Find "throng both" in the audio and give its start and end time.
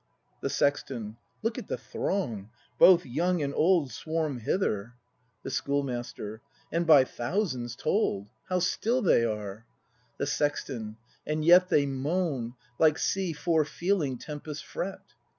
1.77-3.05